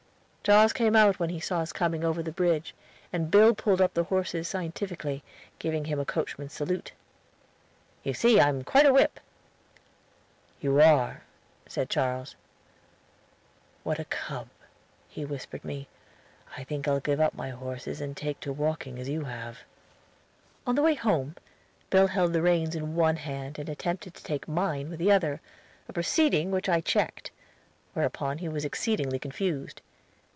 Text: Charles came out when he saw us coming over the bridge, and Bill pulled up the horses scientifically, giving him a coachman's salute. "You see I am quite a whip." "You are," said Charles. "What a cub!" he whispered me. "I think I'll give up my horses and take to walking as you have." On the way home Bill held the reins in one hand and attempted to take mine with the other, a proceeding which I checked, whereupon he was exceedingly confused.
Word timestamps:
Charles 0.43 0.73
came 0.73 0.95
out 0.95 1.19
when 1.19 1.29
he 1.29 1.39
saw 1.39 1.59
us 1.59 1.71
coming 1.71 2.03
over 2.03 2.23
the 2.23 2.31
bridge, 2.31 2.73
and 3.13 3.29
Bill 3.29 3.53
pulled 3.53 3.79
up 3.79 3.93
the 3.93 4.05
horses 4.05 4.47
scientifically, 4.47 5.23
giving 5.59 5.85
him 5.85 5.99
a 5.99 6.03
coachman's 6.03 6.51
salute. 6.53 6.93
"You 8.01 8.15
see 8.15 8.39
I 8.39 8.49
am 8.49 8.63
quite 8.63 8.87
a 8.87 8.91
whip." 8.91 9.19
"You 10.59 10.81
are," 10.81 11.21
said 11.67 11.91
Charles. 11.91 12.35
"What 13.83 13.99
a 13.99 14.05
cub!" 14.05 14.47
he 15.07 15.23
whispered 15.23 15.63
me. 15.63 15.87
"I 16.57 16.63
think 16.63 16.87
I'll 16.87 16.99
give 16.99 17.19
up 17.19 17.35
my 17.35 17.51
horses 17.51 18.01
and 18.01 18.17
take 18.17 18.39
to 18.39 18.51
walking 18.51 18.97
as 18.97 19.07
you 19.07 19.25
have." 19.25 19.59
On 20.65 20.73
the 20.73 20.81
way 20.81 20.95
home 20.95 21.35
Bill 21.91 22.07
held 22.07 22.33
the 22.33 22.41
reins 22.41 22.73
in 22.75 22.95
one 22.95 23.17
hand 23.17 23.59
and 23.59 23.69
attempted 23.69 24.15
to 24.15 24.23
take 24.23 24.47
mine 24.47 24.89
with 24.89 24.97
the 24.97 25.11
other, 25.11 25.39
a 25.87 25.93
proceeding 25.93 26.49
which 26.49 26.67
I 26.67 26.81
checked, 26.81 27.29
whereupon 27.93 28.39
he 28.39 28.49
was 28.49 28.65
exceedingly 28.65 29.19
confused. 29.19 29.81